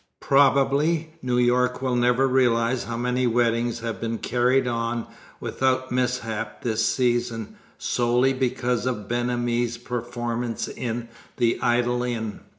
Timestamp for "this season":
6.63-7.55